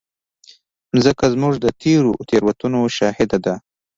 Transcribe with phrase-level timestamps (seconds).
[0.93, 3.55] مځکه زموږ د تېرو تېروتنو شاهد ده.